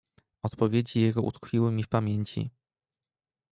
[0.43, 2.49] "Odpowiedzi jego utkwiły mi w pamięci."